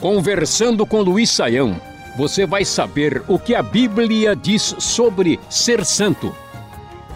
Conversando 0.00 0.84
com 0.84 1.00
Luiz 1.00 1.30
Saião, 1.30 1.80
você 2.16 2.44
vai 2.44 2.64
saber 2.64 3.22
o 3.28 3.38
que 3.38 3.54
a 3.54 3.62
Bíblia 3.62 4.34
diz 4.34 4.74
sobre 4.80 5.38
ser 5.48 5.84
santo. 5.84 6.34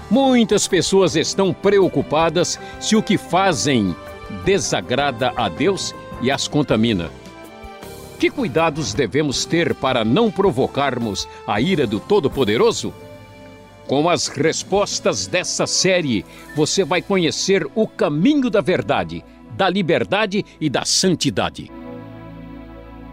Muitas 0.08 0.68
pessoas 0.68 1.16
estão 1.16 1.52
preocupadas 1.52 2.60
se 2.78 2.94
o 2.94 3.02
que 3.02 3.18
fazem 3.18 3.92
desagrada 4.44 5.32
a 5.36 5.48
Deus 5.48 5.92
e 6.22 6.30
as 6.30 6.46
contamina. 6.46 7.10
Que 8.20 8.30
cuidados 8.30 8.94
devemos 8.94 9.44
ter 9.44 9.74
para 9.74 10.04
não 10.04 10.30
provocarmos 10.30 11.28
a 11.44 11.60
ira 11.60 11.88
do 11.88 11.98
Todo-Poderoso? 11.98 12.94
Com 13.88 14.08
as 14.08 14.28
respostas 14.28 15.26
dessa 15.26 15.66
série, 15.66 16.24
você 16.54 16.84
vai 16.84 17.02
conhecer 17.02 17.66
o 17.74 17.88
caminho 17.88 18.48
da 18.48 18.60
verdade, 18.60 19.24
da 19.58 19.68
liberdade 19.68 20.44
e 20.60 20.70
da 20.70 20.84
santidade. 20.84 21.68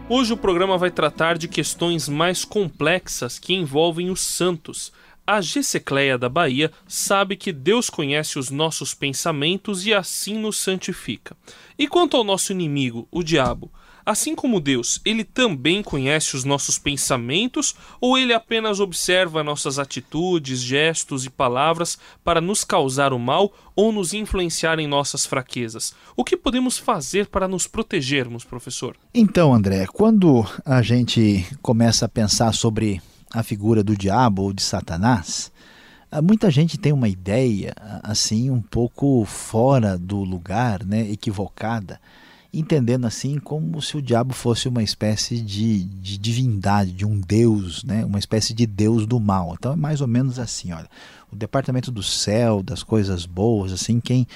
Hoje 0.08 0.32
o 0.32 0.36
programa 0.36 0.78
vai 0.78 0.92
tratar 0.92 1.36
de 1.36 1.48
questões 1.48 2.08
mais 2.08 2.44
complexas 2.44 3.36
que 3.36 3.52
envolvem 3.52 4.10
os 4.10 4.20
santos. 4.20 4.92
A 5.26 5.40
Gessecleia 5.40 6.16
da 6.16 6.28
Bahia 6.28 6.70
sabe 6.86 7.34
que 7.34 7.52
Deus 7.52 7.90
conhece 7.90 8.38
os 8.38 8.48
nossos 8.48 8.94
pensamentos 8.94 9.84
e 9.86 9.92
assim 9.92 10.38
nos 10.38 10.56
santifica. 10.58 11.36
E 11.76 11.88
quanto 11.88 12.16
ao 12.16 12.22
nosso 12.22 12.52
inimigo, 12.52 13.08
o 13.10 13.24
diabo, 13.24 13.68
assim 14.06 14.36
como 14.36 14.60
Deus, 14.60 15.00
ele 15.04 15.24
também 15.24 15.82
conhece 15.82 16.36
os 16.36 16.44
nossos 16.44 16.78
pensamentos 16.78 17.74
ou 18.00 18.16
ele 18.16 18.32
apenas 18.32 18.78
observa 18.78 19.42
nossas 19.42 19.80
atitudes, 19.80 20.60
gestos 20.60 21.26
e 21.26 21.30
palavras 21.30 21.98
para 22.22 22.40
nos 22.40 22.62
causar 22.62 23.12
o 23.12 23.18
mal 23.18 23.52
ou 23.74 23.90
nos 23.90 24.14
influenciar 24.14 24.78
em 24.78 24.86
nossas 24.86 25.26
fraquezas? 25.26 25.92
O 26.16 26.22
que 26.22 26.36
podemos 26.36 26.78
fazer 26.78 27.26
para 27.26 27.48
nos 27.48 27.66
protegermos, 27.66 28.44
professor? 28.44 28.96
Então, 29.12 29.52
André, 29.52 29.86
quando 29.86 30.46
a 30.64 30.80
gente 30.82 31.44
começa 31.60 32.06
a 32.06 32.08
pensar 32.08 32.54
sobre 32.54 33.02
a 33.34 33.42
figura 33.42 33.82
do 33.82 33.96
diabo 33.96 34.42
ou 34.42 34.52
de 34.52 34.62
Satanás, 34.62 35.50
ah, 36.10 36.22
muita 36.22 36.50
gente 36.50 36.78
tem 36.78 36.92
uma 36.92 37.08
ideia 37.08 37.74
assim 38.02 38.50
um 38.50 38.62
pouco 38.62 39.24
fora 39.24 39.98
do 39.98 40.22
lugar, 40.22 40.84
né, 40.84 41.10
equivocada, 41.10 42.00
entendendo 42.52 43.06
assim 43.06 43.38
como 43.38 43.80
se 43.82 43.96
o 43.96 44.02
diabo 44.02 44.32
fosse 44.34 44.68
uma 44.68 44.82
espécie 44.82 45.40
de, 45.40 45.84
de 45.84 46.18
divindade, 46.18 46.92
de 46.92 47.04
um 47.04 47.20
deus, 47.20 47.84
né, 47.84 48.04
uma 48.04 48.18
espécie 48.18 48.54
de 48.54 48.66
deus 48.66 49.06
do 49.06 49.20
mal. 49.20 49.54
Então 49.58 49.72
é 49.72 49.76
mais 49.76 50.00
ou 50.00 50.06
menos 50.06 50.38
assim, 50.38 50.72
olha, 50.72 50.88
o 51.32 51.36
departamento 51.36 51.90
do 51.90 52.02
céu, 52.02 52.62
das 52.62 52.82
coisas 52.82 53.26
boas, 53.26 53.72
assim, 53.72 54.00
quem 54.00 54.26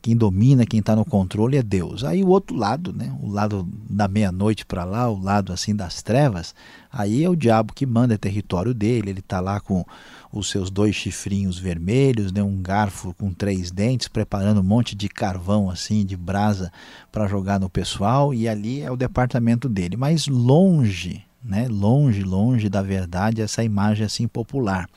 quem 0.00 0.16
domina, 0.16 0.66
quem 0.66 0.80
está 0.80 0.94
no 0.94 1.04
controle 1.04 1.56
é 1.56 1.62
Deus. 1.62 2.04
Aí 2.04 2.22
o 2.22 2.28
outro 2.28 2.56
lado, 2.56 2.92
né, 2.92 3.16
o 3.22 3.28
lado 3.28 3.68
da 3.88 4.08
meia-noite 4.08 4.64
para 4.64 4.84
lá, 4.84 5.08
o 5.08 5.20
lado 5.20 5.52
assim 5.52 5.74
das 5.74 6.02
trevas, 6.02 6.54
aí 6.92 7.24
é 7.24 7.28
o 7.28 7.36
diabo 7.36 7.72
que 7.72 7.84
manda 7.84 8.14
é 8.14 8.16
território 8.18 8.72
dele, 8.72 9.10
ele 9.10 9.20
está 9.20 9.40
lá 9.40 9.60
com 9.60 9.84
os 10.32 10.50
seus 10.50 10.70
dois 10.70 10.94
chifrinhos 10.94 11.58
vermelhos, 11.58 12.32
né, 12.32 12.42
um 12.42 12.60
garfo 12.60 13.14
com 13.14 13.32
três 13.32 13.70
dentes, 13.70 14.08
preparando 14.08 14.60
um 14.60 14.64
monte 14.64 14.94
de 14.94 15.08
carvão 15.08 15.70
assim, 15.70 16.04
de 16.04 16.16
brasa 16.16 16.72
para 17.10 17.26
jogar 17.26 17.58
no 17.58 17.68
pessoal, 17.68 18.32
e 18.32 18.48
ali 18.48 18.82
é 18.82 18.90
o 18.90 18.96
departamento 18.96 19.68
dele. 19.68 19.96
Mas 19.96 20.26
longe, 20.26 21.24
né, 21.42 21.66
longe, 21.68 22.22
longe 22.22 22.68
da 22.68 22.82
verdade 22.82 23.40
essa 23.40 23.64
imagem 23.64 24.04
assim 24.04 24.28
popular. 24.28 24.88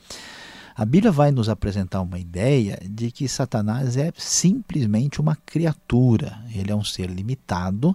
A 0.74 0.84
Bíblia 0.84 1.12
vai 1.12 1.30
nos 1.30 1.48
apresentar 1.48 2.00
uma 2.00 2.18
ideia 2.18 2.78
de 2.88 3.10
que 3.10 3.28
Satanás 3.28 3.96
é 3.96 4.10
simplesmente 4.16 5.20
uma 5.20 5.36
criatura, 5.36 6.38
ele 6.54 6.72
é 6.72 6.74
um 6.74 6.84
ser 6.84 7.10
limitado, 7.10 7.94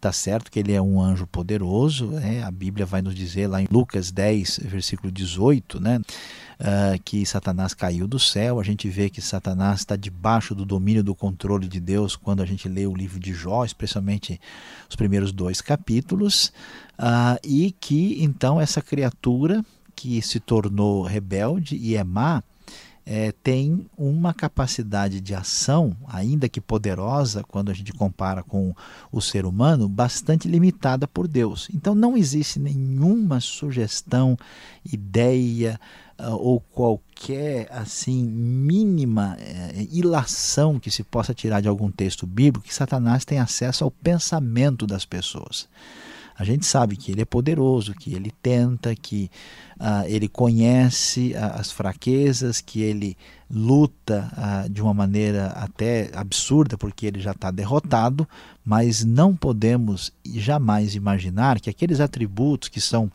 tá 0.00 0.12
certo 0.12 0.50
que 0.50 0.58
ele 0.58 0.72
é 0.72 0.82
um 0.82 1.00
anjo 1.00 1.26
poderoso, 1.26 2.06
né? 2.06 2.42
a 2.42 2.50
Bíblia 2.50 2.84
vai 2.84 3.02
nos 3.02 3.14
dizer 3.14 3.46
lá 3.46 3.62
em 3.62 3.68
Lucas 3.70 4.10
10, 4.10 4.60
versículo 4.64 5.12
18, 5.12 5.80
né? 5.80 6.00
Uh, 6.60 7.00
que 7.04 7.26
Satanás 7.26 7.74
caiu 7.74 8.06
do 8.06 8.20
céu, 8.20 8.60
a 8.60 8.62
gente 8.62 8.88
vê 8.88 9.10
que 9.10 9.20
Satanás 9.20 9.80
está 9.80 9.96
debaixo 9.96 10.54
do 10.54 10.64
domínio 10.64 11.02
do 11.02 11.12
controle 11.12 11.66
de 11.66 11.80
Deus 11.80 12.14
quando 12.14 12.40
a 12.40 12.46
gente 12.46 12.68
lê 12.68 12.86
o 12.86 12.94
livro 12.94 13.18
de 13.18 13.32
Jó, 13.32 13.64
especialmente 13.64 14.40
os 14.88 14.94
primeiros 14.94 15.32
dois 15.32 15.60
capítulos, 15.60 16.52
uh, 17.00 17.38
e 17.42 17.72
que 17.80 18.22
então 18.22 18.60
essa 18.60 18.80
criatura 18.80 19.64
que 19.94 20.20
se 20.22 20.40
tornou 20.40 21.02
rebelde 21.02 21.76
e 21.76 21.96
é 21.96 22.04
má, 22.04 22.42
é, 23.04 23.32
tem 23.32 23.86
uma 23.96 24.32
capacidade 24.32 25.20
de 25.20 25.34
ação, 25.34 25.96
ainda 26.06 26.48
que 26.48 26.60
poderosa, 26.60 27.42
quando 27.42 27.70
a 27.70 27.74
gente 27.74 27.92
compara 27.92 28.42
com 28.42 28.74
o 29.10 29.20
ser 29.20 29.44
humano, 29.44 29.88
bastante 29.88 30.48
limitada 30.48 31.08
por 31.08 31.26
Deus. 31.26 31.68
Então 31.74 31.94
não 31.94 32.16
existe 32.16 32.60
nenhuma 32.60 33.40
sugestão, 33.40 34.36
ideia 34.92 35.80
uh, 36.18 36.34
ou 36.36 36.60
qualquer 36.60 37.68
assim 37.72 38.24
mínima 38.24 39.36
uh, 39.36 39.88
ilação 39.90 40.78
que 40.78 40.90
se 40.90 41.02
possa 41.02 41.34
tirar 41.34 41.60
de 41.60 41.68
algum 41.68 41.90
texto 41.90 42.26
bíblico 42.26 42.66
que 42.66 42.74
Satanás 42.74 43.24
tem 43.24 43.38
acesso 43.38 43.82
ao 43.82 43.90
pensamento 43.90 44.86
das 44.86 45.04
pessoas. 45.04 45.68
A 46.36 46.44
gente 46.44 46.66
sabe 46.66 46.96
que 46.96 47.12
ele 47.12 47.22
é 47.22 47.24
poderoso, 47.24 47.94
que 47.94 48.14
ele 48.14 48.32
tenta, 48.42 48.94
que 48.94 49.30
uh, 49.78 50.06
ele 50.06 50.28
conhece 50.28 51.32
uh, 51.32 51.60
as 51.60 51.70
fraquezas, 51.70 52.60
que 52.60 52.80
ele 52.80 53.16
luta 53.50 54.30
uh, 54.32 54.68
de 54.68 54.80
uma 54.80 54.94
maneira 54.94 55.48
até 55.48 56.10
absurda, 56.14 56.78
porque 56.78 57.06
ele 57.06 57.20
já 57.20 57.32
está 57.32 57.50
derrotado, 57.50 58.26
mas 58.64 59.04
não 59.04 59.36
podemos 59.36 60.12
jamais 60.24 60.94
imaginar 60.94 61.60
que 61.60 61.68
aqueles 61.68 62.00
atributos 62.00 62.68
que 62.68 62.80
são 62.80 63.10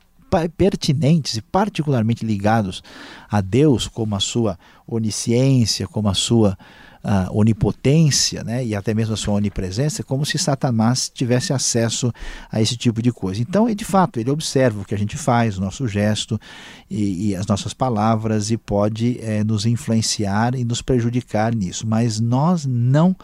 pertinentes 0.58 1.36
e 1.38 1.42
particularmente 1.42 2.26
ligados 2.26 2.84
a 3.30 3.40
Deus, 3.40 3.88
como 3.88 4.16
a 4.16 4.20
sua 4.20 4.60
onisciência, 4.86 5.88
como 5.88 6.10
a 6.10 6.14
sua 6.14 6.58
a 7.10 7.30
onipotência 7.32 8.44
né, 8.44 8.66
e 8.66 8.76
até 8.76 8.94
mesmo 8.94 9.14
a 9.14 9.18
sua 9.18 9.36
onipresença, 9.36 10.04
como 10.04 10.26
se 10.26 10.38
Satanás 10.38 11.10
tivesse 11.10 11.54
acesso 11.54 12.12
a 12.52 12.62
esse 12.62 12.76
tipo 12.76 13.02
de 13.02 13.14
coisa. 13.14 13.42
Então, 13.42 13.74
de 13.74 13.86
fato, 13.86 14.20
ele 14.20 14.30
observa 14.30 14.82
o 14.82 14.86
que 14.86 14.94
a 14.94 14.98
gente 14.98 15.16
faz, 15.16 15.58
o 15.58 15.62
nosso 15.62 15.88
gesto 15.88 16.38
e, 16.92 17.30
e 17.30 17.36
as 17.36 17.48
nossas 17.48 17.74
palavras 17.74 18.52
e 18.52 18.58
pode 18.58 19.18
é, 19.22 19.42
nos 19.42 19.66
influenciar 19.66 20.54
e 20.54 20.66
nos 20.66 20.82
prejudicar 20.82 21.56
nisso. 21.56 21.88
Mas 21.88 22.20
nós 22.20 22.66
não 22.66 23.16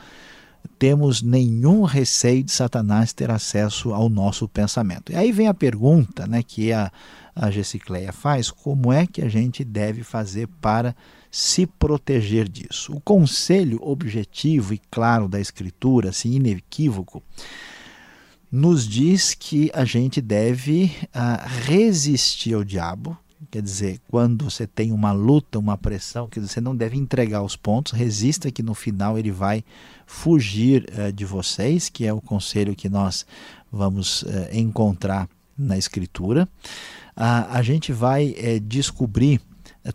temos 0.84 1.22
nenhum 1.22 1.84
receio 1.84 2.44
de 2.44 2.52
Satanás 2.52 3.14
ter 3.14 3.32
acesso 3.32 3.94
ao 3.94 4.10
nosso 4.10 4.50
pensamento. 4.50 5.14
E 5.14 5.16
aí 5.16 5.32
vem 5.32 5.48
a 5.48 5.54
pergunta 5.54 6.28
né, 6.28 6.44
que 6.44 6.74
a, 6.74 6.92
a 7.34 7.50
Gessicleia 7.50 8.12
faz: 8.12 8.52
como 8.52 8.92
é 8.92 9.08
que 9.08 9.22
a 9.22 9.30
gente 9.30 9.64
deve 9.64 10.04
fazer 10.04 10.46
para 10.60 10.94
se 11.32 11.66
proteger 11.66 12.50
disso. 12.50 12.92
O 12.92 13.00
conselho 13.00 13.80
objetivo 13.82 14.74
e 14.74 14.82
claro 14.92 15.30
da 15.30 15.40
Escritura, 15.40 16.10
assim, 16.10 16.34
inequívoco, 16.34 17.24
nos 18.52 18.86
diz 18.86 19.34
que 19.34 19.72
a 19.74 19.86
gente 19.86 20.20
deve 20.20 20.92
uh, 21.16 21.66
resistir 21.66 22.56
ao 22.56 22.64
diabo. 22.66 23.18
Quer 23.50 23.62
dizer, 23.62 24.00
quando 24.08 24.50
você 24.50 24.68
tem 24.68 24.92
uma 24.92 25.12
luta, 25.12 25.60
uma 25.60 25.78
pressão, 25.78 26.28
que 26.28 26.40
você 26.40 26.62
não 26.62 26.76
deve 26.76 26.98
entregar 26.98 27.42
os 27.42 27.56
pontos, 27.56 27.92
resista 27.92 28.52
que 28.52 28.64
no 28.64 28.74
final 28.74 29.18
ele 29.18 29.32
vai 29.32 29.64
fugir 30.06 30.86
uh, 30.98 31.12
de 31.12 31.26
vocês, 31.26 31.90
que 31.90 32.06
é 32.06 32.14
o 32.14 32.22
conselho 32.22 32.76
que 32.76 32.90
nós 32.90 33.26
vamos 33.72 34.24
uh, 34.24 34.28
encontrar 34.52 35.28
na 35.58 35.78
Escritura. 35.78 36.50
a 37.16 37.62
gente 37.62 37.94
vai 37.94 38.34
eh, 38.38 38.60
descobrir 38.60 39.40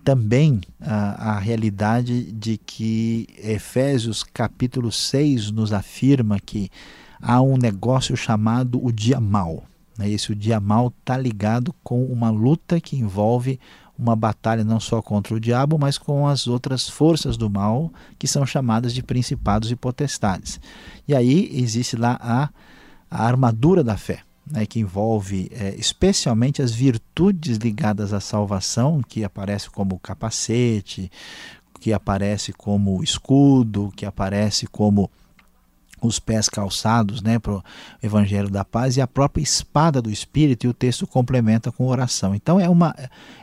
também 0.05 0.61
a, 0.81 1.33
a, 1.33 1.39
realidade 1.41 2.31
de 2.31 2.59
que 2.59 3.27
Efésios 3.39 4.23
capítulo 4.23 4.93
6 4.93 5.51
nos 5.51 5.73
afirma 5.73 6.39
que 6.39 6.71
há 7.21 7.43
um 7.43 7.57
negócio 7.57 8.17
chamado 8.17 8.85
o 8.85 8.93
dia 8.93 9.19
mal. 9.19 9.65
Né? 9.99 10.09
Esse 10.09 10.33
o 10.33 10.37
dia 10.37 10.61
mal 10.61 10.89
está 10.89 11.19
ligado 11.19 11.75
com 11.83 12.05
uma 12.05 12.31
luta 12.31 12.81
que 12.81 12.97
envolve 12.97 13.59
uma 13.99 14.15
batalha 14.15 14.63
não 14.63 14.79
só 14.79 15.03
contra 15.03 15.35
o 15.35 15.41
diabo, 15.41 15.77
mas 15.77 15.99
com 15.99 16.29
as 16.29 16.47
outras 16.47 16.89
forças 16.89 17.37
do 17.37 17.51
mal, 17.51 17.93
que 18.17 18.29
são 18.29 18.47
chamadas 18.47 18.95
de 18.95 19.03
principados 19.03 19.73
e 19.73 19.77
potestades. 19.77 20.61
E 21.07 21.15
aí 21.15 21.51
existe 21.53 21.97
lá 21.97 22.17
a, 22.23 22.49
a 23.11 23.27
armadura 23.27 23.83
da 23.83 23.97
fé 23.97 24.21
né, 24.51 24.65
que 24.67 24.81
envolve 24.81 25.51
é, 25.53 25.75
especialmente 25.77 26.63
as 26.63 26.73
virtudes 26.73 27.59
ligadas 27.59 28.13
à 28.13 28.21
salvação, 28.21 29.03
que 29.07 29.25
aparece 29.25 29.69
como 29.69 29.99
capacete, 29.99 31.11
que 31.81 31.93
aparece 31.93 32.53
como 32.53 33.03
escudo, 33.03 33.93
que 33.95 34.07
aparece 34.07 34.67
como 34.67 35.11
os 36.07 36.21
pés 36.21 36.49
calçados 36.49 37.21
né, 37.23 37.39
para 37.39 37.55
o 37.55 37.63
Evangelho 38.03 38.49
da 38.49 38.65
Paz 38.65 38.97
e 38.97 39.01
a 39.01 39.07
própria 39.07 39.43
espada 39.43 40.01
do 40.01 40.11
Espírito, 40.11 40.67
e 40.67 40.69
o 40.69 40.75
texto 40.75 41.07
complementa 41.07 41.73
com 41.73 41.87
oração. 41.87 42.35
Então, 42.35 42.61
é 42.61 42.69
uma, 42.69 42.95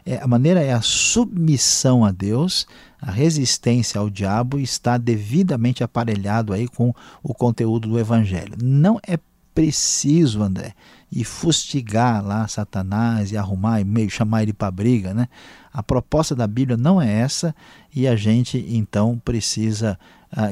é, 0.05 0.17
a 0.17 0.27
maneira 0.27 0.61
é 0.61 0.71
a 0.71 0.81
submissão 0.81 2.05
a 2.05 2.11
Deus, 2.11 2.65
a 3.01 3.11
resistência 3.11 3.99
ao 3.99 4.09
diabo 4.09 4.59
está 4.59 4.97
devidamente 4.97 5.83
aparelhado 5.83 6.53
aí 6.53 6.67
com 6.67 6.93
o 7.21 7.33
conteúdo 7.33 7.89
do 7.89 7.99
Evangelho. 7.99 8.55
Não 8.61 8.99
é 9.05 9.19
preciso, 9.55 10.43
André, 10.43 10.73
e 11.09 11.23
fustigar 11.23 12.23
lá 12.23 12.45
Satanás 12.45 13.31
e 13.31 13.37
arrumar 13.37 13.79
e 13.79 13.85
meio 13.85 14.09
chamar 14.09 14.43
ele 14.43 14.51
para 14.51 14.69
briga, 14.69 15.13
né? 15.13 15.29
A 15.71 15.81
proposta 15.81 16.35
da 16.35 16.45
Bíblia 16.45 16.75
não 16.75 17.01
é 17.01 17.09
essa 17.09 17.55
e 17.95 18.05
a 18.05 18.15
gente 18.17 18.57
então 18.69 19.19
precisa 19.23 19.97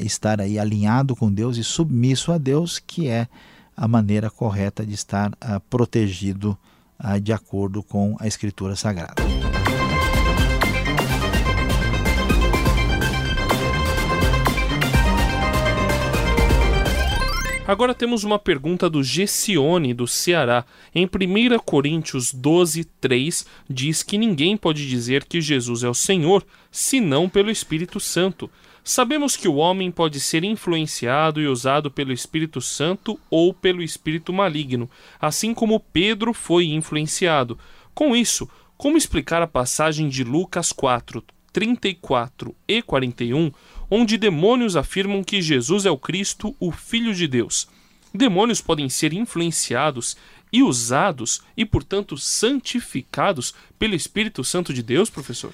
estar 0.02 0.40
aí 0.40 0.58
alinhado 0.58 1.16
com 1.16 1.32
Deus 1.32 1.58
e 1.58 1.64
submisso 1.64 2.32
a 2.32 2.38
Deus, 2.38 2.80
que 2.80 3.08
é 3.08 3.28
a 3.76 3.88
maneira 3.88 4.30
correta 4.30 4.86
de 4.86 4.94
estar 4.94 5.32
uh, 5.32 5.60
protegido 5.70 6.58
uh, 7.04 7.20
de 7.20 7.34
acordo 7.34 7.84
com 7.84 8.16
a 8.20 8.28
Escritura 8.28 8.76
Sagrada. 8.76 9.24
Agora 17.66 17.96
temos 17.96 18.26
uma 18.26 18.38
pergunta 18.38 18.90
do 18.90 19.02
Gessione, 19.02 19.94
do 19.94 20.06
Ceará. 20.06 20.66
Em 20.94 21.06
1 21.06 21.60
Coríntios 21.60 22.34
12, 22.34 22.84
3, 23.00 23.46
diz 23.70 24.04
que 24.04 24.18
ninguém 24.18 24.58
pode 24.58 24.88
dizer 24.88 25.24
que 25.24 25.40
Jesus 25.40 25.82
é 25.82 25.88
o 25.88 25.94
Senhor, 25.94 26.46
senão 26.70 27.30
pelo 27.30 27.50
Espírito 27.50 28.02
Santo. 28.02 28.52
Sabemos 28.84 29.38
que 29.38 29.48
o 29.48 29.56
homem 29.56 29.90
pode 29.90 30.20
ser 30.20 30.44
influenciado 30.44 31.40
e 31.40 31.48
usado 31.48 31.90
pelo 31.90 32.12
Espírito 32.12 32.60
Santo 32.60 33.18
ou 33.30 33.54
pelo 33.54 33.82
espírito 33.82 34.34
maligno, 34.34 34.90
assim 35.22 35.54
como 35.54 35.80
Pedro 35.80 36.34
foi 36.34 36.66
influenciado. 36.66 37.58
Com 37.94 38.14
isso, 38.14 38.50
como 38.78 38.98
explicar 38.98 39.42
a 39.42 39.48
passagem 39.48 40.10
de 40.10 40.26
Lucas 40.26 40.74
4, 40.74 41.24
34 41.54 42.54
e 42.68 42.82
41, 42.82 43.54
onde 43.90 44.18
demônios 44.18 44.76
afirmam 44.76 45.24
que 45.24 45.42
Jesus 45.42 45.86
é 45.86 45.92
o 45.92 45.98
Cristo, 45.98 46.54
o 46.60 46.70
Filho 46.70 47.16
de 47.16 47.26
Deus? 47.26 47.70
Demônios 48.14 48.60
podem 48.60 48.90
ser 48.90 49.14
influenciados 49.14 50.18
e 50.52 50.62
usados 50.62 51.42
e, 51.56 51.64
portanto, 51.64 52.18
santificados 52.18 53.54
pelo 53.80 53.96
Espírito 53.96 54.44
Santo 54.44 54.74
de 54.74 54.84
Deus, 54.84 55.10
professor? 55.10 55.54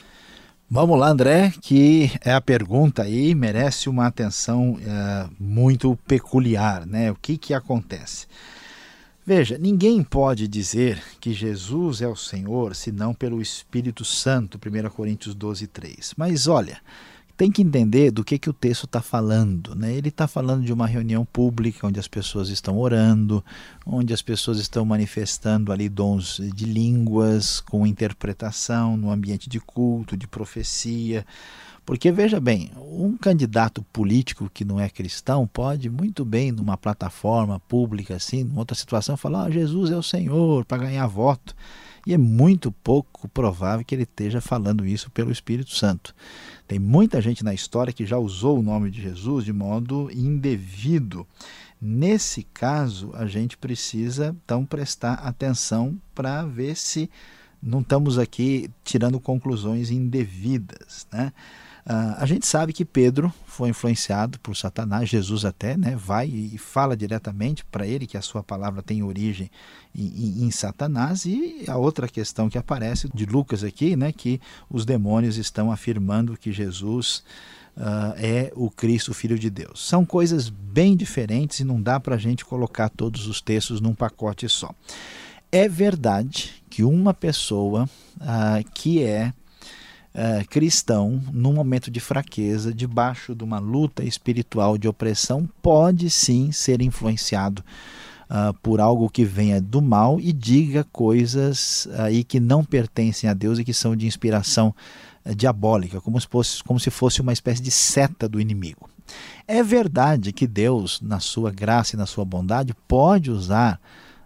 Vamos 0.72 1.00
lá, 1.00 1.10
André, 1.10 1.52
que 1.64 2.12
é 2.24 2.32
a 2.32 2.40
pergunta 2.40 3.02
aí, 3.02 3.34
merece 3.34 3.90
uma 3.90 4.06
atenção 4.06 4.78
é, 4.80 5.28
muito 5.40 5.98
peculiar, 6.06 6.86
né? 6.86 7.10
O 7.10 7.16
que 7.16 7.40
que 7.40 7.56
acontece? 7.56 8.28
Veja, 9.26 9.58
ninguém 9.58 10.04
pode 10.04 10.48
dizer 10.48 11.02
que 11.20 11.34
Jesus 11.34 12.04
é 12.04 12.08
o 12.08 12.16
Senhor 12.16 12.76
senão 12.76 13.16
pelo 13.16 13.42
Espírito 13.42 14.06
Santo, 14.06 14.60
1 14.64 14.90
Coríntios 14.92 15.34
12, 15.34 15.66
3. 15.66 16.14
Mas 16.16 16.46
olha, 16.46 16.78
tem 17.40 17.50
que 17.50 17.62
entender 17.62 18.12
do 18.12 18.22
que, 18.22 18.38
que 18.38 18.50
o 18.50 18.54
texto 18.54 18.84
está 18.84 19.02
falando. 19.02 19.74
Né? 19.74 19.94
Ele 19.94 20.10
está 20.10 20.28
falando 20.28 20.62
de 20.66 20.74
uma 20.74 20.86
reunião 20.86 21.24
pública 21.24 21.88
onde 21.88 21.98
as 21.98 22.06
pessoas 22.06 22.50
estão 22.50 22.78
orando, 22.78 23.42
onde 23.86 24.14
as 24.14 24.22
pessoas 24.22 24.60
estão 24.60 24.84
manifestando 24.84 25.72
ali 25.72 25.88
dons 25.88 26.42
de 26.54 26.66
línguas, 26.66 27.62
com 27.62 27.88
interpretação, 27.88 28.98
no 28.98 29.10
ambiente 29.10 29.48
de 29.48 29.58
culto, 29.58 30.18
de 30.18 30.28
profecia. 30.28 31.26
Porque 31.86 32.12
veja 32.12 32.42
bem, 32.42 32.74
um 32.76 33.16
candidato 33.16 33.84
político 33.84 34.52
que 34.54 34.66
não 34.66 34.78
é 34.78 34.90
cristão 34.90 35.48
pode 35.48 35.90
muito 35.90 36.26
bem, 36.26 36.52
numa 36.52 36.76
plataforma 36.76 37.58
pública, 37.58 38.18
assim, 38.18 38.44
numa 38.44 38.60
outra 38.60 38.76
situação, 38.76 39.16
falar: 39.16 39.46
ah, 39.46 39.50
Jesus 39.50 39.92
é 39.92 39.96
o 39.96 40.04
Senhor, 40.04 40.66
para 40.66 40.84
ganhar 40.84 41.08
voto. 41.08 41.56
E 42.06 42.14
é 42.14 42.18
muito 42.18 42.72
pouco 42.72 43.28
provável 43.30 43.86
que 43.86 43.94
ele 43.94 44.04
esteja 44.04 44.42
falando 44.42 44.86
isso 44.86 45.10
pelo 45.12 45.32
Espírito 45.32 45.72
Santo. 45.72 46.16
Tem 46.68 46.80
muita 46.80 47.22
gente 47.22 47.44
na 47.44 47.54
história 47.54 47.94
que 47.94 48.06
já 48.06 48.18
usou 48.18 48.60
o 48.60 48.64
nome 48.64 48.92
de 48.92 49.02
Jesus 49.02 49.46
de 49.46 49.54
modo 49.54 50.10
indevido. 50.14 51.26
Nesse 51.82 52.44
caso, 52.44 53.12
a 53.14 53.26
gente 53.26 53.58
precisa 53.58 54.36
então 54.44 54.66
prestar 54.66 55.14
atenção 55.14 56.00
para 56.14 56.44
ver 56.46 56.76
se 56.76 57.10
não 57.62 57.82
estamos 57.82 58.18
aqui 58.18 58.70
tirando 58.84 59.20
conclusões 59.20 59.92
indevidas, 59.92 61.08
né? 61.12 61.32
Uh, 61.90 62.14
a 62.18 62.26
gente 62.28 62.46
sabe 62.46 62.72
que 62.72 62.86
Pedro 62.86 63.34
foi 63.48 63.70
influenciado 63.70 64.40
por 64.42 64.56
Satanás, 64.56 65.10
Jesus 65.10 65.44
até 65.44 65.76
né, 65.76 65.96
vai 65.96 66.28
e 66.28 66.56
fala 66.56 66.96
diretamente 66.96 67.66
para 67.66 67.88
ele 67.88 68.06
que 68.06 68.16
a 68.16 68.22
sua 68.22 68.44
palavra 68.44 68.84
tem 68.84 69.02
origem 69.02 69.50
em, 69.96 70.06
em, 70.06 70.44
em, 70.44 70.52
Satanás. 70.52 71.26
E 71.26 71.66
a 71.68 71.78
outra 71.78 72.08
questão 72.08 72.48
que 72.48 72.60
aparece 72.60 73.10
de 73.12 73.26
Lucas 73.26 73.64
aqui, 73.64 73.96
né, 73.96 74.12
que 74.12 74.40
os 74.70 74.86
demônios 74.86 75.38
estão 75.38 75.72
afirmando 75.72 76.38
que 76.38 76.52
Jesus 76.52 77.24
uh, 77.76 78.14
é 78.18 78.52
o 78.56 78.70
Cristo, 78.70 79.10
o 79.10 79.16
Filho 79.16 79.40
de 79.40 79.50
Deus. 79.50 79.84
São 79.84 80.06
coisas 80.06 80.48
bem 80.48 80.96
diferentes 80.96 81.60
e 81.60 81.64
não 81.64 81.82
dá 81.82 82.00
para 82.00 82.14
a 82.14 82.20
gente 82.20 82.46
colocar 82.46 82.90
todos 82.90 83.26
os 83.26 83.42
textos 83.42 83.82
num 83.82 83.96
pacote 83.96 84.48
só. 84.48 84.76
É 85.52 85.68
verdade 85.68 86.62
que 86.70 86.84
uma 86.84 87.16
pessoa 87.16 87.90
uh, 88.18 88.72
que 88.76 89.02
é 89.02 89.34
uh, 90.14 90.48
cristão, 90.50 91.22
num 91.32 91.54
momento 91.54 91.90
de 91.90 92.00
fraqueza, 92.00 92.74
debaixo 92.74 93.36
de 93.36 93.44
uma 93.44 93.60
luta 93.60 94.04
espiritual 94.04 94.78
de 94.78 94.88
opressão, 94.88 95.48
pode 95.62 96.10
sim 96.10 96.52
ser 96.52 96.82
influenciado 96.82 97.64
uh, 98.30 98.54
por 98.62 98.80
algo 98.80 99.10
que 99.10 99.24
venha 99.24 99.62
do 99.62 99.82
mal 99.82 100.20
e 100.20 100.32
diga 100.32 100.84
coisas 100.92 101.88
aí 101.98 102.24
que 102.24 102.40
não 102.40 102.64
pertencem 102.64 103.30
a 103.30 103.34
Deus 103.34 103.60
e 103.60 103.64
que 103.64 103.74
são 103.74 103.96
de 103.96 104.08
inspiração 104.08 104.74
uh, 105.26 105.36
diabólica, 105.36 106.02
como 106.02 106.20
se, 106.20 106.28
fosse, 106.28 106.64
como 106.64 106.80
se 106.80 106.90
fosse 106.90 107.22
uma 107.22 107.34
espécie 107.34 107.62
de 107.62 107.72
seta 107.72 108.28
do 108.28 108.40
inimigo. 108.40 108.90
É 109.48 109.64
verdade 109.64 110.32
que 110.32 110.46
Deus, 110.46 111.02
na 111.02 111.20
sua 111.20 111.52
graça 111.52 111.96
e 111.96 111.98
na 111.98 112.06
sua 112.06 112.24
bondade, 112.24 112.76
pode 112.88 113.32
usar 113.32 113.80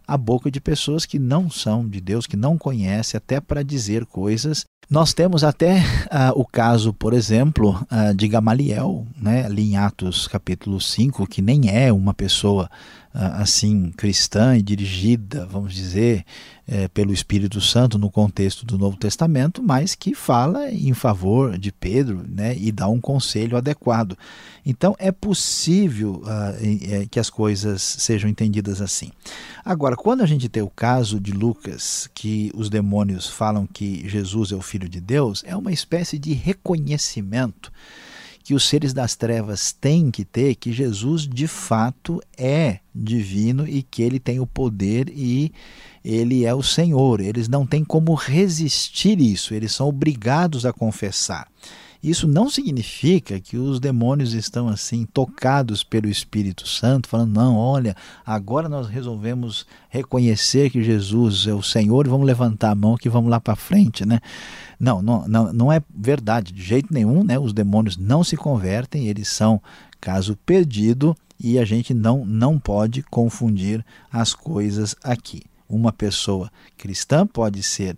a 0.05 0.17
boca 0.17 0.51
de 0.51 0.59
pessoas 0.59 1.05
que 1.05 1.17
não 1.17 1.49
são 1.49 1.87
de 1.87 2.01
Deus, 2.01 2.27
que 2.27 2.35
não 2.35 2.57
conhecem, 2.57 3.17
até 3.17 3.39
para 3.39 3.63
dizer 3.63 4.05
coisas. 4.05 4.65
Nós 4.89 5.13
temos 5.13 5.43
até 5.43 5.77
uh, 5.77 6.33
o 6.39 6.45
caso, 6.45 6.93
por 6.93 7.13
exemplo, 7.13 7.79
uh, 7.91 8.13
de 8.13 8.27
Gamaliel, 8.27 9.05
né, 9.19 9.45
ali 9.45 9.71
em 9.71 9.77
Atos 9.77 10.27
capítulo 10.27 10.79
5, 10.79 11.25
que 11.27 11.41
nem 11.41 11.69
é 11.69 11.91
uma 11.91 12.13
pessoa 12.13 12.69
assim 13.13 13.91
cristã 13.91 14.57
e 14.57 14.61
dirigida, 14.61 15.45
vamos 15.45 15.73
dizer, 15.73 16.25
é, 16.67 16.87
pelo 16.87 17.13
Espírito 17.13 17.61
Santo 17.61 17.99
no 17.99 18.09
contexto 18.09 18.65
do 18.65 18.77
Novo 18.77 18.97
Testamento, 18.97 19.61
mas 19.61 19.93
que 19.93 20.15
fala 20.15 20.71
em 20.71 20.93
favor 20.93 21.57
de 21.57 21.71
Pedro 21.71 22.23
né, 22.27 22.55
e 22.57 22.71
dá 22.71 22.87
um 22.87 22.99
conselho 22.99 23.55
adequado. 23.55 24.17
Então 24.65 24.95
é 24.97 25.11
possível 25.11 26.23
uh, 26.23 27.09
que 27.09 27.19
as 27.19 27.29
coisas 27.29 27.81
sejam 27.81 28.29
entendidas 28.29 28.81
assim. 28.81 29.11
Agora, 29.63 29.95
quando 29.95 30.21
a 30.21 30.25
gente 30.25 30.49
tem 30.49 30.63
o 30.63 30.69
caso 30.69 31.19
de 31.19 31.33
Lucas, 31.33 32.09
que 32.15 32.49
os 32.55 32.69
demônios 32.69 33.27
falam 33.27 33.67
que 33.67 34.07
Jesus 34.07 34.51
é 34.51 34.55
o 34.55 34.61
Filho 34.73 34.89
de 34.89 34.99
Deus, 34.99 35.43
é 35.45 35.55
uma 35.55 35.71
espécie 35.71 36.17
de 36.17 36.33
reconhecimento 36.33 37.71
que 38.43 38.55
os 38.55 38.67
seres 38.67 38.91
das 38.91 39.15
trevas 39.15 39.71
têm 39.71 40.09
que 40.09 40.25
ter 40.25 40.55
que 40.55 40.73
Jesus 40.73 41.27
de 41.27 41.45
fato 41.45 42.19
é 42.35 42.79
divino 42.93 43.67
e 43.67 43.83
que 43.83 44.01
ele 44.01 44.19
tem 44.19 44.39
o 44.39 44.47
poder 44.47 45.09
e 45.09 45.51
ele 46.03 46.43
é 46.43 46.55
o 46.55 46.63
Senhor. 46.63 47.21
Eles 47.21 47.47
não 47.47 47.67
têm 47.67 47.85
como 47.85 48.15
resistir 48.15 49.21
isso, 49.21 49.53
eles 49.53 49.71
são 49.71 49.89
obrigados 49.89 50.65
a 50.65 50.73
confessar. 50.73 51.47
Isso 52.03 52.27
não 52.27 52.49
significa 52.49 53.39
que 53.39 53.55
os 53.55 53.79
demônios 53.79 54.33
estão 54.33 54.67
assim 54.67 55.05
tocados 55.05 55.85
pelo 55.85 56.09
Espírito 56.09 56.67
Santo, 56.67 57.07
falando: 57.07 57.33
não, 57.33 57.55
olha, 57.55 57.95
agora 58.25 58.67
nós 58.67 58.89
resolvemos 58.89 59.65
reconhecer 59.89 60.69
que 60.69 60.83
Jesus 60.83 61.47
é 61.47 61.53
o 61.53 61.63
Senhor 61.63 62.05
e 62.05 62.09
vamos 62.09 62.27
levantar 62.27 62.71
a 62.71 62.75
mão 62.75 62.97
que 62.97 63.07
vamos 63.07 63.31
lá 63.31 63.39
para 63.39 63.55
frente, 63.55 64.05
né? 64.05 64.19
Não, 64.77 65.01
não, 65.01 65.25
não, 65.29 65.53
não 65.53 65.71
é 65.71 65.81
verdade, 65.95 66.51
de 66.51 66.61
jeito 66.61 66.93
nenhum, 66.93 67.23
né? 67.23 67.39
Os 67.39 67.53
demônios 67.53 67.95
não 67.95 68.21
se 68.21 68.35
convertem, 68.35 69.07
eles 69.07 69.29
são 69.29 69.61
caso 70.01 70.37
perdido 70.45 71.15
e 71.39 71.57
a 71.57 71.63
gente 71.63 71.93
não, 71.93 72.25
não 72.25 72.59
pode 72.59 73.01
confundir 73.03 73.85
as 74.11 74.33
coisas 74.33 74.93
aqui. 75.01 75.43
Uma 75.69 75.93
pessoa 75.93 76.51
cristã 76.77 77.25
pode 77.25 77.63
ser 77.63 77.95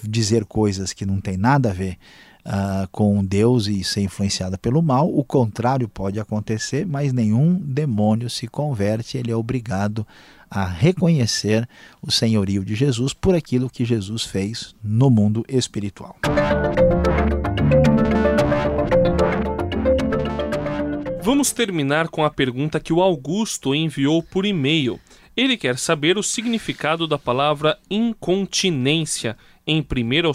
dizer 0.00 0.44
coisas 0.44 0.92
que 0.92 1.04
não 1.04 1.20
tem 1.20 1.36
nada 1.36 1.70
a 1.70 1.74
ver 1.74 1.98
uh, 2.46 2.88
com 2.92 3.24
Deus 3.24 3.66
e 3.66 3.82
ser 3.82 4.02
influenciada 4.02 4.56
pelo 4.56 4.80
mal. 4.80 5.12
O 5.12 5.24
contrário 5.24 5.88
pode 5.88 6.20
acontecer, 6.20 6.86
mas 6.86 7.12
nenhum 7.12 7.54
demônio 7.54 8.30
se 8.30 8.46
converte, 8.46 9.18
ele 9.18 9.30
é 9.30 9.36
obrigado 9.36 10.06
a 10.48 10.64
reconhecer 10.64 11.68
o 12.00 12.10
senhorio 12.10 12.64
de 12.64 12.76
Jesus 12.76 13.12
por 13.12 13.34
aquilo 13.34 13.68
que 13.68 13.84
Jesus 13.84 14.22
fez 14.22 14.74
no 14.82 15.10
mundo 15.10 15.44
espiritual. 15.48 16.16
Vamos 21.20 21.50
terminar 21.50 22.06
com 22.06 22.24
a 22.24 22.30
pergunta 22.30 22.78
que 22.78 22.92
o 22.92 23.02
Augusto 23.02 23.74
enviou 23.74 24.22
por 24.22 24.46
e-mail. 24.46 25.00
Ele 25.36 25.56
quer 25.56 25.76
saber 25.76 26.16
o 26.16 26.22
significado 26.22 27.06
da 27.08 27.18
palavra 27.18 27.76
incontinência 27.90 29.36
em 29.66 29.80
1 29.80 29.84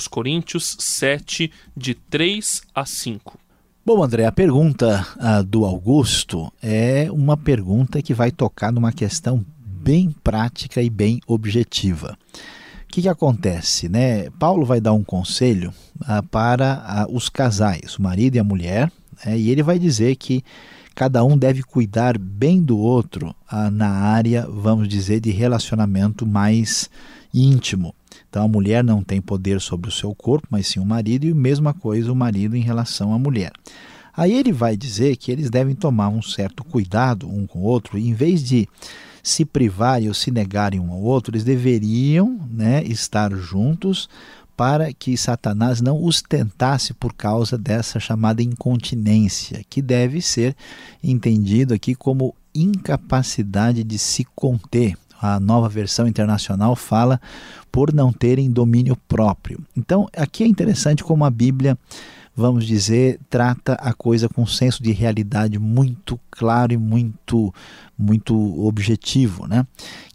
Coríntios 0.09 0.75
7, 0.79 1.51
de 1.75 1.93
3 1.93 2.63
a 2.75 2.85
5. 2.85 3.39
Bom, 3.83 4.03
André, 4.03 4.25
a 4.25 4.31
pergunta 4.31 5.07
uh, 5.15 5.43
do 5.43 5.65
Augusto 5.65 6.51
é 6.61 7.07
uma 7.11 7.38
pergunta 7.38 8.01
que 8.01 8.13
vai 8.13 8.29
tocar 8.29 8.71
numa 8.71 8.91
questão 8.91 9.43
bem 9.57 10.13
prática 10.23 10.81
e 10.83 10.89
bem 10.89 11.19
objetiva. 11.25 12.17
O 12.83 12.88
que, 12.91 13.01
que 13.01 13.09
acontece? 13.09 13.88
Né? 13.88 14.29
Paulo 14.31 14.65
vai 14.65 14.81
dar 14.81 14.93
um 14.93 15.03
conselho 15.03 15.73
uh, 16.01 16.21
para 16.29 17.07
uh, 17.09 17.15
os 17.15 17.29
casais, 17.29 17.97
o 17.97 18.03
marido 18.03 18.35
e 18.35 18.39
a 18.39 18.43
mulher, 18.43 18.91
né? 19.25 19.39
e 19.39 19.50
ele 19.50 19.63
vai 19.63 19.79
dizer 19.79 20.15
que 20.17 20.43
cada 20.93 21.23
um 21.23 21.38
deve 21.38 21.63
cuidar 21.63 22.17
bem 22.17 22.61
do 22.61 22.77
outro 22.77 23.33
na 23.71 23.88
área, 23.88 24.45
vamos 24.47 24.89
dizer, 24.89 25.21
de 25.21 25.31
relacionamento 25.31 26.27
mais 26.27 26.89
íntimo. 27.33 27.95
Então 28.31 28.45
a 28.45 28.47
mulher 28.47 28.81
não 28.81 29.03
tem 29.03 29.19
poder 29.19 29.59
sobre 29.59 29.89
o 29.89 29.91
seu 29.91 30.15
corpo, 30.15 30.47
mas 30.50 30.65
sim 30.67 30.79
o 30.79 30.85
marido, 30.85 31.25
e 31.25 31.31
a 31.31 31.35
mesma 31.35 31.73
coisa 31.73 32.09
o 32.09 32.15
marido 32.15 32.55
em 32.55 32.61
relação 32.61 33.13
à 33.13 33.19
mulher. 33.19 33.51
Aí 34.15 34.33
ele 34.33 34.53
vai 34.53 34.77
dizer 34.77 35.17
que 35.17 35.33
eles 35.33 35.50
devem 35.50 35.75
tomar 35.75 36.07
um 36.07 36.21
certo 36.21 36.63
cuidado 36.63 37.29
um 37.29 37.45
com 37.45 37.59
o 37.59 37.63
outro, 37.63 37.97
e 37.97 38.07
em 38.07 38.13
vez 38.13 38.41
de 38.41 38.69
se 39.21 39.43
privarem 39.43 40.07
ou 40.07 40.13
se 40.13 40.31
negarem 40.31 40.79
um 40.79 40.93
ao 40.93 41.01
outro, 41.01 41.33
eles 41.33 41.43
deveriam 41.43 42.39
né, 42.50 42.81
estar 42.85 43.35
juntos 43.35 44.07
para 44.55 44.93
que 44.93 45.17
Satanás 45.17 45.81
não 45.81 46.01
os 46.01 46.21
tentasse 46.21 46.93
por 46.93 47.13
causa 47.13 47.57
dessa 47.57 48.00
chamada 48.00 48.41
incontinência, 48.41 49.61
que 49.69 49.81
deve 49.81 50.21
ser 50.21 50.55
entendido 51.03 51.73
aqui 51.73 51.93
como 51.93 52.33
incapacidade 52.55 53.83
de 53.83 53.97
se 53.97 54.23
conter, 54.33 54.95
a 55.21 55.39
nova 55.39 55.69
versão 55.69 56.07
internacional 56.07 56.75
fala 56.75 57.21
por 57.71 57.93
não 57.93 58.11
terem 58.11 58.49
domínio 58.49 58.97
próprio. 59.07 59.59
Então, 59.77 60.07
aqui 60.17 60.43
é 60.43 60.47
interessante 60.47 61.03
como 61.03 61.23
a 61.23 61.29
Bíblia, 61.29 61.77
vamos 62.35 62.65
dizer, 62.65 63.19
trata 63.29 63.73
a 63.75 63.93
coisa 63.93 64.27
com 64.27 64.41
um 64.41 64.47
senso 64.47 64.81
de 64.81 64.91
realidade 64.91 65.59
muito 65.59 66.19
claro 66.31 66.73
e 66.73 66.77
muito 66.77 67.53
muito 67.97 68.65
objetivo, 68.65 69.45
né? 69.45 69.65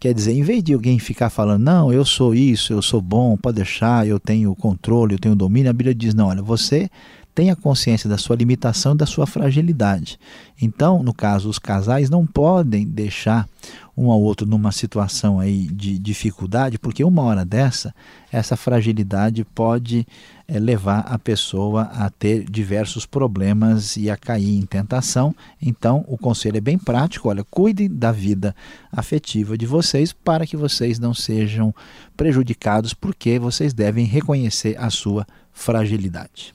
Quer 0.00 0.12
dizer, 0.12 0.32
em 0.32 0.42
vez 0.42 0.60
de 0.60 0.74
alguém 0.74 0.98
ficar 0.98 1.30
falando, 1.30 1.62
não, 1.62 1.92
eu 1.92 2.04
sou 2.04 2.34
isso, 2.34 2.72
eu 2.72 2.82
sou 2.82 3.00
bom, 3.00 3.36
pode 3.36 3.56
deixar, 3.56 4.04
eu 4.08 4.18
tenho 4.18 4.52
controle, 4.56 5.14
eu 5.14 5.18
tenho 5.20 5.36
domínio, 5.36 5.70
a 5.70 5.72
Bíblia 5.72 5.94
diz, 5.94 6.12
não, 6.12 6.26
olha, 6.26 6.42
você 6.42 6.90
tenha 7.36 7.54
consciência 7.54 8.08
da 8.08 8.16
sua 8.16 8.34
limitação 8.34 8.94
e 8.94 8.96
da 8.96 9.04
sua 9.04 9.26
fragilidade. 9.26 10.18
Então, 10.60 11.02
no 11.02 11.12
caso, 11.12 11.50
os 11.50 11.58
casais 11.58 12.08
não 12.08 12.26
podem 12.26 12.86
deixar 12.86 13.46
um 13.94 14.10
ao 14.10 14.22
outro 14.22 14.46
numa 14.46 14.72
situação 14.72 15.38
aí 15.38 15.66
de 15.66 15.98
dificuldade, 15.98 16.78
porque 16.78 17.04
uma 17.04 17.22
hora 17.22 17.44
dessa, 17.44 17.94
essa 18.32 18.56
fragilidade 18.56 19.44
pode 19.44 20.06
é, 20.48 20.58
levar 20.58 21.00
a 21.00 21.18
pessoa 21.18 21.82
a 21.82 22.08
ter 22.08 22.42
diversos 22.44 23.04
problemas 23.04 23.98
e 23.98 24.08
a 24.08 24.16
cair 24.16 24.56
em 24.56 24.64
tentação. 24.64 25.36
Então, 25.60 26.06
o 26.08 26.16
conselho 26.16 26.56
é 26.56 26.60
bem 26.60 26.78
prático: 26.78 27.28
olha, 27.28 27.44
cuidem 27.44 27.94
da 27.94 28.12
vida 28.12 28.56
afetiva 28.90 29.58
de 29.58 29.66
vocês 29.66 30.10
para 30.10 30.46
que 30.46 30.56
vocês 30.56 30.98
não 30.98 31.12
sejam 31.12 31.74
prejudicados, 32.16 32.94
porque 32.94 33.38
vocês 33.38 33.74
devem 33.74 34.06
reconhecer 34.06 34.74
a 34.78 34.88
sua 34.88 35.26
fragilidade. 35.52 36.54